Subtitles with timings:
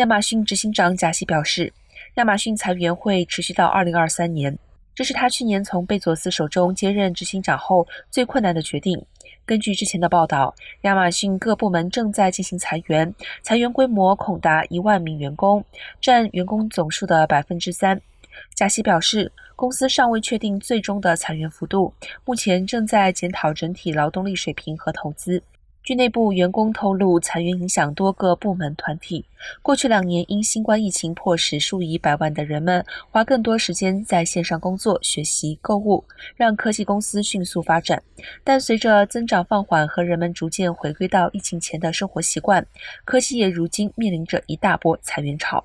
[0.00, 1.70] 亚马逊执行长贾西表示，
[2.14, 4.58] 亚马逊裁员会持续到二零二三年，
[4.94, 8.98] 这是他去年从贝佐斯手中接任执行长后最困难的决定。
[9.44, 15.62] 根据之前的报道，亚马逊各部门正在进行裁员，裁员规模恐达一万名员工，
[16.00, 18.00] 占员工总数的百分之三。
[18.54, 21.92] 贾西表示，公司尚未确定最终的裁员幅度，
[22.24, 25.42] 目前正在检讨整体劳动力水平和投资。
[25.82, 29.24] 据内部员工透露，裁员影响多个部门团体。
[29.62, 36.04] 过去两年，因新冠疫情迫使数以百万的人们花更多时间在线上工作、学习、购物，
[36.36, 38.02] 让科技公司迅速发展。
[38.44, 42.64] 但随着增长放缓和人们逐渐回归到疫情前的生活习惯，
[43.06, 45.64] 科技业如今面临着一大波裁员潮。